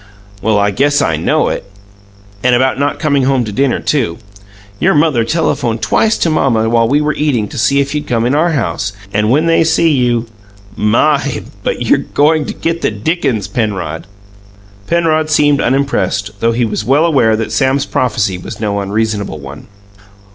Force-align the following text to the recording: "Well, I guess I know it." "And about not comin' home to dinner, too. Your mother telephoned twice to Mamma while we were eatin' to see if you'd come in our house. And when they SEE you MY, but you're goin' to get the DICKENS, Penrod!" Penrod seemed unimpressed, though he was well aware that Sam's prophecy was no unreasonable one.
"Well, 0.41 0.57
I 0.57 0.71
guess 0.71 0.99
I 0.99 1.15
know 1.15 1.49
it." 1.49 1.63
"And 2.43 2.55
about 2.55 2.79
not 2.79 2.97
comin' 2.97 3.21
home 3.21 3.43
to 3.43 3.51
dinner, 3.51 3.79
too. 3.79 4.17
Your 4.79 4.95
mother 4.95 5.23
telephoned 5.23 5.83
twice 5.83 6.17
to 6.17 6.29
Mamma 6.31 6.67
while 6.69 6.87
we 6.87 7.01
were 7.01 7.13
eatin' 7.13 7.47
to 7.49 7.57
see 7.59 7.79
if 7.79 7.93
you'd 7.93 8.07
come 8.07 8.25
in 8.25 8.33
our 8.33 8.53
house. 8.53 8.93
And 9.13 9.29
when 9.29 9.45
they 9.45 9.63
SEE 9.63 9.89
you 9.91 10.25
MY, 10.75 11.43
but 11.61 11.83
you're 11.83 11.99
goin' 11.99 12.45
to 12.45 12.53
get 12.55 12.81
the 12.81 12.89
DICKENS, 12.89 13.49
Penrod!" 13.49 14.07
Penrod 14.87 15.29
seemed 15.29 15.61
unimpressed, 15.61 16.31
though 16.39 16.51
he 16.51 16.65
was 16.65 16.83
well 16.83 17.05
aware 17.05 17.35
that 17.35 17.51
Sam's 17.51 17.85
prophecy 17.85 18.39
was 18.39 18.59
no 18.59 18.79
unreasonable 18.81 19.37
one. 19.37 19.67